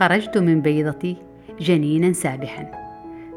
خرجت 0.00 0.38
من 0.38 0.60
بيضتي 0.60 1.16
جنينا 1.60 2.12
سابحا. 2.12 2.70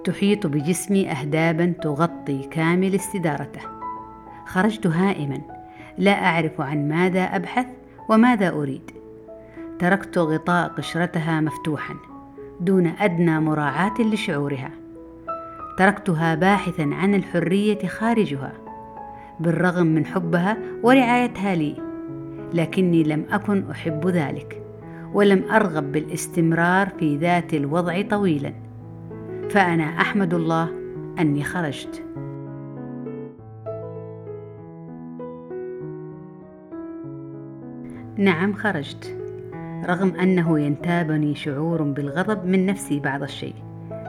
تحيط 0.03 0.47
بجسمي 0.47 1.11
اهدابا 1.11 1.73
تغطي 1.81 2.43
كامل 2.51 2.95
استدارته. 2.95 3.61
خرجت 4.45 4.87
هائما. 4.87 5.41
لا 5.97 6.25
أعرف 6.25 6.61
عن 6.61 6.89
ماذا 6.89 7.21
أبحث 7.21 7.65
وماذا 8.09 8.49
أريد. 8.49 8.91
تركت 9.79 10.17
غطاء 10.17 10.67
قشرتها 10.67 11.41
مفتوحا 11.41 11.95
دون 12.59 12.87
أدنى 12.87 13.39
مراعاة 13.39 14.01
لشعورها. 14.01 14.71
تركتها 15.77 16.35
باحثا 16.35 16.89
عن 16.93 17.15
الحرية 17.15 17.87
خارجها 17.87 18.53
بالرغم 19.39 19.87
من 19.87 20.05
حبها 20.05 20.57
ورعايتها 20.83 21.55
لي 21.55 21.75
لكني 22.53 23.03
لم 23.03 23.25
أكن 23.31 23.63
أحب 23.71 24.07
ذلك. 24.07 24.62
ولم 25.13 25.43
أرغب 25.51 25.91
بالاستمرار 25.91 26.89
في 26.89 27.17
ذات 27.17 27.53
الوضع 27.53 28.01
طويلا. 28.01 28.53
فأنا 29.49 29.83
أحمد 29.83 30.33
الله 30.33 30.69
أني 31.19 31.43
خرجت. 31.43 32.03
نعم 38.17 38.53
خرجت. 38.53 39.23
رغم 39.85 40.15
أنه 40.15 40.59
ينتابني 40.59 41.35
شعور 41.35 41.81
بالغضب 41.81 42.45
من 42.45 42.65
نفسي 42.65 42.99
بعض 42.99 43.23
الشيء 43.23 43.55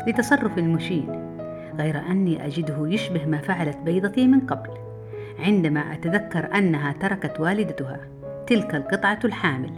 لتصرف 0.06 0.58
مشين 0.58 1.06
غير 1.78 1.98
أني 2.10 2.46
أجده 2.46 2.88
يشبه 2.88 3.26
ما 3.26 3.38
فعلت 3.38 3.76
بيضتي 3.76 4.26
من 4.26 4.40
قبل 4.40 4.70
عندما 5.38 5.80
أتذكر 5.80 6.58
أنها 6.58 6.92
تركت 6.92 7.40
والدتها 7.40 8.00
تلك 8.46 8.74
القطعة 8.74 9.18
الحامل 9.24 9.70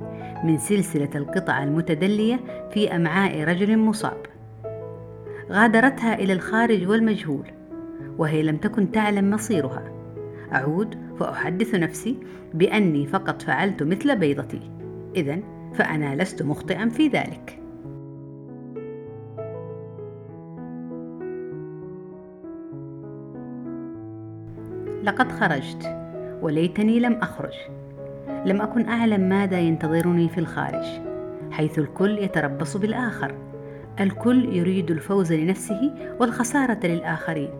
من 0.44 0.58
سلسلة 0.58 1.10
القطع 1.14 1.62
المتدلية 1.62 2.40
في 2.70 2.96
أمعاء 2.96 3.44
رجل 3.44 3.78
مصاب. 3.78 4.26
غادرتها 5.50 6.14
إلى 6.14 6.32
الخارج 6.32 6.88
والمجهول، 6.88 7.46
وهي 8.18 8.42
لم 8.42 8.56
تكن 8.56 8.90
تعلم 8.92 9.30
مصيرها. 9.30 9.92
أعود 10.52 10.98
فأحدث 11.18 11.74
نفسي 11.74 12.16
بأني 12.54 13.06
فقط 13.06 13.42
فعلت 13.42 13.82
مثل 13.82 14.16
بيضتي، 14.16 14.70
إذا 15.16 15.38
فأنا 15.74 16.22
لست 16.22 16.42
مخطئا 16.42 16.88
في 16.88 17.08
ذلك. 17.08 17.58
لقد 25.02 25.32
خرجت 25.32 25.96
وليتني 26.42 27.00
لم 27.00 27.12
أخرج 27.12 27.54
لم 28.46 28.60
أكن 28.62 28.88
أعلم 28.88 29.20
ماذا 29.20 29.58
ينتظرني 29.58 30.28
في 30.28 30.38
الخارج 30.38 30.84
حيث 31.50 31.78
الكل 31.78 32.18
يتربص 32.18 32.76
بالآخر. 32.76 33.34
الكل 34.00 34.56
يريد 34.56 34.90
الفوز 34.90 35.32
لنفسه 35.32 35.94
والخسارة 36.20 36.78
للآخرين. 36.84 37.50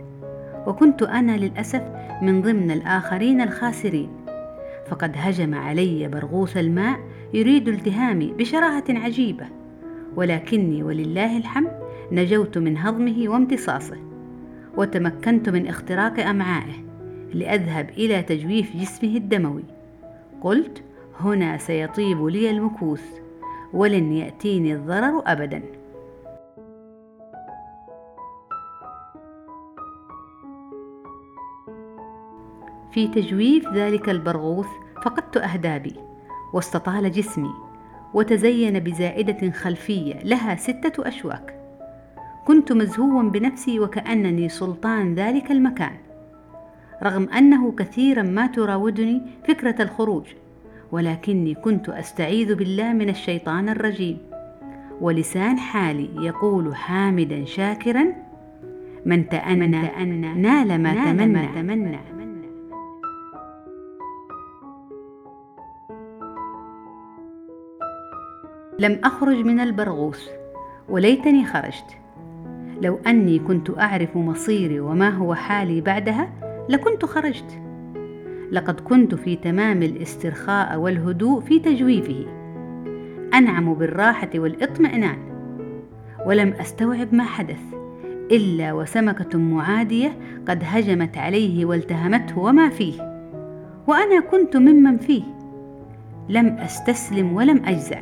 وكنت 0.67 1.03
أنا 1.03 1.37
للأسف 1.37 1.83
من 2.23 2.43
ضمن 2.43 2.71
الآخرين 2.71 3.41
الخاسرين. 3.41 4.11
فقد 4.89 5.13
هجم 5.17 5.55
علي 5.55 6.09
برغوث 6.09 6.57
الماء 6.57 6.99
يريد 7.35 7.69
التهامي 7.69 8.33
بشراهة 8.33 8.85
عجيبة. 8.89 9.47
ولكني 10.17 10.83
ولله 10.83 11.37
الحمد 11.37 11.73
نجوت 12.13 12.59
من 12.59 12.79
هضمه 12.79 13.29
وامتصاصه. 13.29 13.97
وتمكنت 14.77 15.49
من 15.49 15.67
اختراق 15.67 16.21
أمعائه 16.21 16.75
لأذهب 17.35 17.91
إلى 17.91 18.23
تجويف 18.23 18.77
جسمه 18.77 19.17
الدموي. 19.17 19.76
قلت 20.41 20.83
هنا 21.21 21.57
سيطيب 21.57 22.27
لي 22.27 22.51
المكوث 22.51 23.21
ولن 23.73 24.13
يأتيني 24.13 24.75
الضرر 24.75 25.23
ابدا. 25.27 25.63
في 32.91 33.09
تجويف 33.09 33.69
ذلك 33.69 34.09
البرغوث 34.09 34.67
فقدت 35.05 35.37
أهدابي 35.37 35.95
واستطال 36.53 37.13
جسمي 37.13 37.55
وتزين 38.15 38.79
بزائدة 38.79 39.51
خلفية 39.51 40.15
لها 40.25 40.57
ستة 40.57 41.09
أشواك. 41.09 41.61
كنت 42.47 42.73
مزهوا 42.73 43.23
بنفسي 43.23 43.81
وكأنني 43.81 44.49
سلطان 44.49 45.15
ذلك 45.15 45.51
المكان. 45.51 46.06
رغم 47.03 47.29
أنه 47.29 47.73
كثيرا 47.73 48.23
ما 48.23 48.47
تراودني 48.47 49.23
فكرة 49.49 49.83
الخروج 49.83 50.25
ولكني 50.93 51.55
كنت 51.55 51.89
أستعيذ 51.89 52.55
بالله 52.55 52.93
من 52.93 53.09
الشيطان 53.09 53.69
الرجيم. 53.69 54.19
ولسان 55.01 55.59
حالي 55.59 56.11
يقول 56.27 56.77
حامدا 56.77 57.45
شاكرا 57.45 58.05
من 59.07 59.29
تأنى 59.29 59.67
نال 60.35 60.83
ما 60.83 60.95
تمنى, 60.95 61.49
تمنى. 61.55 61.99
لم 68.79 69.01
أخرج 69.05 69.37
من 69.37 69.61
البرغوث 69.61 70.29
وليتني 70.89 71.45
خرجت. 71.45 71.97
لو 72.83 72.99
أني 73.07 73.39
كنت 73.39 73.79
أعرف 73.79 74.17
مصيري 74.17 74.81
وما 74.81 75.11
هو 75.11 75.35
حالي 75.35 75.81
بعدها 75.81 76.46
لكنت 76.69 77.05
خرجت. 77.05 77.61
لقد 78.53 78.81
كنت 78.81 79.15
في 79.15 79.37
تمام 79.37 79.83
الاسترخاء 79.83 80.79
والهدوء 80.79 81.41
في 81.41 81.59
تجويفه. 81.59 82.27
أنعم 83.35 83.75
بالراحة 83.75 84.31
والإطمئنان. 84.35 85.19
ولم 86.27 86.49
أستوعب 86.49 87.15
ما 87.15 87.25
حدث 87.25 87.61
إلا 88.31 88.73
وسمكة 88.73 89.39
معادية 89.39 90.13
قد 90.49 90.63
هجمت 90.65 91.19
عليه 91.19 91.65
والتهمته 91.65 92.39
وما 92.39 92.69
فيه. 92.69 93.17
وأنا 93.87 94.21
كنت 94.21 94.57
ممن 94.57 94.99
فيه. 94.99 95.23
لم 96.29 96.47
أستسلم 96.47 97.33
ولم 97.33 97.63
أجزع 97.65 98.01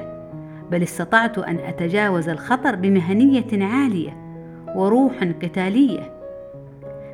بل 0.70 0.82
استطعت 0.82 1.38
أن 1.38 1.56
أتجاوز 1.58 2.28
الخطر 2.28 2.74
بمهنية 2.76 3.64
عالية 3.64 4.16
وروح 4.76 5.24
قتالية. 5.42 6.13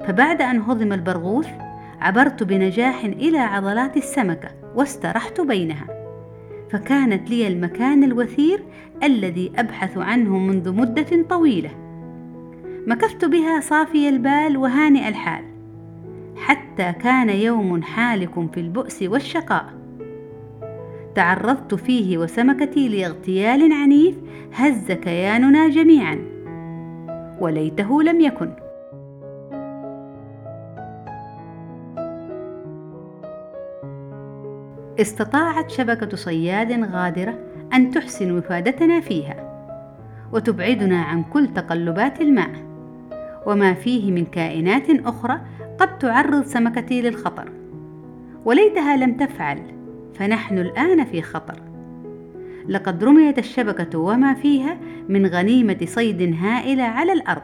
فبعد 0.07 0.43
أن 0.43 0.61
هضم 0.61 0.93
البرغوث 0.93 1.49
عبرت 2.01 2.43
بنجاح 2.43 3.05
إلى 3.05 3.39
عضلات 3.39 3.97
السمكة 3.97 4.49
واسترحت 4.75 5.41
بينها. 5.41 5.87
فكانت 6.71 7.31
لي 7.31 7.49
المكان 7.49 8.05
الوثير 8.05 8.63
الذي 9.03 9.53
أبحث 9.57 9.99
عنه 9.99 10.39
منذ 10.39 10.73
مدة 10.73 11.23
طويلة. 11.29 11.71
مكثت 12.87 13.25
بها 13.25 13.61
صافي 13.61 14.09
البال 14.09 14.57
وهانئ 14.57 15.09
الحال. 15.09 15.45
حتى 16.37 16.93
كان 16.93 17.29
يوم 17.29 17.83
حالك 17.83 18.53
في 18.55 18.61
البؤس 18.61 19.03
والشقاء. 19.03 19.81
تعرضت 21.15 21.75
فيه 21.75 22.19
وسمكتي 22.19 22.89
لاغتيال 22.89 23.73
عنيف 23.73 24.15
هز 24.55 24.93
كياننا 24.93 25.69
جميعا. 25.69 26.19
وليته 27.41 28.03
لم 28.03 28.21
يكن. 28.21 28.60
استطاعت 35.01 35.71
شبكة 35.71 36.17
صياد 36.17 36.93
غادرة 36.93 37.39
أن 37.75 37.91
تحسن 37.91 38.39
وفادتنا 38.39 39.01
فيها 39.01 39.51
وتبعدنا 40.33 41.03
عن 41.03 41.23
كل 41.23 41.49
تقلبات 41.55 42.21
الماء 42.21 42.51
وما 43.47 43.75
فيه 43.75 44.13
من 44.13 44.25
كائنات 44.25 44.91
أخرى 44.91 45.41
قد 45.79 45.99
تعرض 45.99 46.45
سمكتي 46.45 47.03
للخطر. 47.03 47.53
وليتها 48.45 48.97
لم 48.97 49.17
تفعل 49.17 49.63
فنحن 50.15 50.59
الآن 50.59 51.05
في 51.05 51.23
خطر. 51.23 51.63
لقد 52.69 53.05
رميت 53.05 53.39
الشبكة 53.39 53.99
وما 53.99 54.35
فيها 54.35 54.77
من 55.09 55.27
غنيمة 55.27 55.79
صيد 55.85 56.37
هائلة 56.43 56.83
على 56.83 57.13
الأرض. 57.13 57.43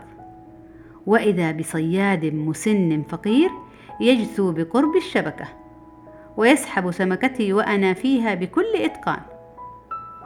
وإذا 1.07 1.53
بصياد 1.53 2.25
مسن 2.25 3.03
فقير 3.09 3.51
يجثو 4.01 4.53
بقرب 4.53 4.97
الشبكة. 4.97 5.66
ويسحب 6.37 6.91
سمكتي 6.91 7.53
وأنا 7.53 7.95
فيها 7.95 8.35
بكل 8.35 8.75
إتقان. 8.75 9.21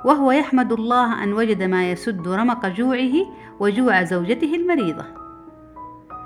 وهو 0.05 0.33
يحمد 0.33 0.73
الله 0.73 1.25
أن 1.25 1.33
وجد 1.33 1.62
ما 1.62 1.91
يسد 1.91 2.29
رمق 2.29 2.67
جوعه 2.67 3.12
وجوع 3.61 4.03
زوجته 4.03 4.55
المريضة. 4.55 5.05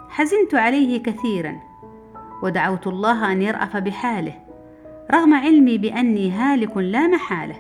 حزنت 0.09 0.55
عليه 0.55 1.03
كثيرا 1.03 1.61
ودعوت 2.43 2.87
الله 2.87 3.33
أن 3.33 3.43
يرأف 3.43 3.77
بحاله 3.77 4.35
رغم 5.15 5.35
علمي 5.35 5.79
بأني 5.79 6.31
هالك 6.31 6.77
لا 6.77 7.07
محالة 7.07 7.57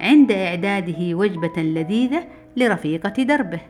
عند 0.00 0.32
إعداده 0.32 1.14
وجبة 1.14 1.62
لذيذة 1.62 2.24
لرفيقة 2.56 3.22
دربه. 3.22 3.60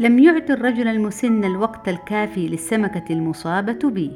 لم 0.00 0.18
يعط 0.18 0.50
الرجل 0.50 0.88
المسن 0.88 1.44
الوقت 1.44 1.88
الكافي 1.88 2.48
للسمكة 2.48 3.12
المصابة 3.12 3.90
بي 3.90 4.10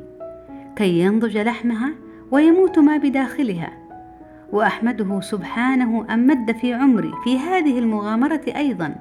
كي 0.77 1.01
ينضج 1.01 1.39
لحمها 1.39 1.95
ويموت 2.31 2.79
ما 2.79 2.97
بداخلها. 2.97 3.73
وأحمده 4.53 5.21
سبحانه 5.21 6.07
أن 6.11 6.27
مد 6.27 6.53
في 6.53 6.75
عمري 6.75 7.13
في 7.25 7.39
هذه 7.39 7.79
المغامرة 7.79 8.41
أيضا 8.57 8.95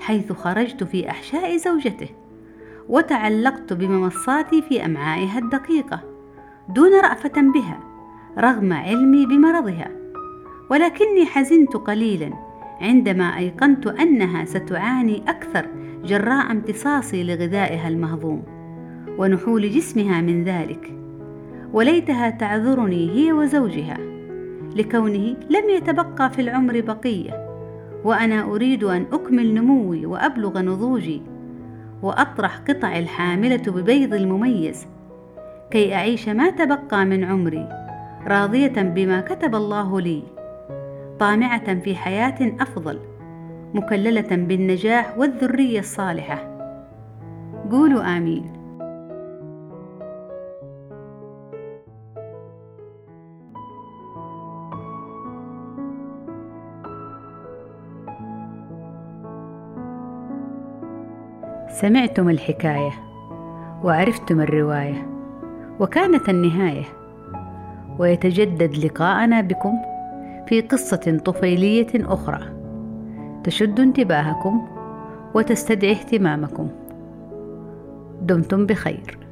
حيث 0.00 0.32
خرجت 0.32 0.84
في 0.84 1.10
أحشاء 1.10 1.56
زوجته 1.56 2.08
وتعلقت 2.88 3.72
بممصاتي 3.72 4.62
في 4.62 4.84
أمعائها 4.84 5.38
الدقيقة 5.38 6.00
دون 6.68 7.00
رأفة 7.00 7.42
بها 7.54 7.80
رغم 8.38 8.72
علمي 8.72 9.26
بمرضها. 9.26 9.90
ولكني 10.70 11.26
حزنت 11.26 11.76
قليلا 11.76 12.32
عندما 12.80 13.38
أيقنت 13.38 13.86
أنها 13.86 14.44
ستعاني 14.44 15.22
أكثر 15.28 15.66
جراء 16.04 16.50
امتصاصي 16.50 17.24
لغذائها 17.24 17.88
المهضوم 17.88 18.42
ونحول 19.18 19.70
جسمها 19.70 20.20
من 20.20 20.44
ذلك. 20.44 20.94
وليتها 21.72 22.30
تعذرني 22.30 23.10
هي 23.10 23.32
وزوجها 23.32 23.98
لكونه 24.76 25.36
لم 25.50 25.70
يتبقى 25.76 26.30
في 26.30 26.40
العمر 26.40 26.80
بقية 26.80 27.48
وأنا 28.04 28.42
أريد 28.42 28.84
أن 28.84 29.06
أكمل 29.12 29.54
نموي 29.54 30.06
وأبلغ 30.06 30.60
نضوجي 30.60 31.22
وأطرح 32.02 32.58
قطع 32.58 32.98
الحاملة 32.98 33.62
ببيض 33.66 34.14
المميز 34.14 34.86
كي 35.70 35.94
أعيش 35.94 36.28
ما 36.28 36.50
تبقى 36.50 37.04
من 37.04 37.24
عمري 37.24 37.68
راضية 38.26 38.82
بما 38.82 39.20
كتب 39.20 39.54
الله 39.54 40.00
لي 40.00 40.22
طامعة 41.20 41.80
في 41.80 41.94
حياة 41.94 42.56
أفضل. 42.60 42.98
مكللة 43.74 44.36
بالنجاح 44.36 45.18
والذرية 45.18 45.78
الصالحة. 45.78 46.58
قولوا 47.70 48.16
آمين. 48.16 48.52
سمعتم 61.68 62.28
الحكاية 62.28 62.90
وعرفتم 63.84 64.40
الرواية 64.40 65.08
وكانت 65.80 66.28
النهاية. 66.28 66.84
ويتجدد 67.98 68.76
لقاءنا 68.76 69.40
بكم 69.40 69.72
في 70.46 70.60
قصة 70.60 71.20
طفيلية 71.24 71.86
أخرى. 71.94 72.57
تشد 73.44 73.80
انتباهكم 73.80 74.68
وتستدعي 75.34 75.92
اهتمامكم. 75.92 76.68
دمتم 78.22 78.66
بخير. 78.66 79.27